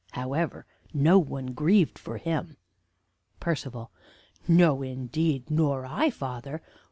However, 0.13 0.65
no 0.95 1.19
one 1.19 1.53
grieved 1.53 1.99
for 1.99 2.17
him." 2.17 2.57
Percival. 3.39 3.91
No, 4.47 4.81
indeed; 4.81 5.51
nor 5.51 5.85
I, 5.85 6.09
father. 6.09 6.63